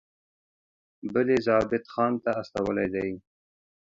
بل 1.13 1.27
یې 1.33 1.39
ضابطه 1.47 1.89
خان 1.93 2.13
ته 2.23 2.31
استولی 2.41 2.87
دی. 2.93 3.09